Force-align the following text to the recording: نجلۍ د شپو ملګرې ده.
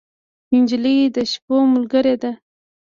نجلۍ 0.61 0.97
د 1.15 1.17
شپو 1.31 1.55
ملګرې 1.73 2.15
ده. 2.21 2.31